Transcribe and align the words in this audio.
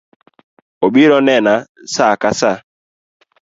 Obiro 0.85 1.17
nena 1.27 1.53
saa 1.93 2.15
ka 2.21 2.29
sa 2.39 2.51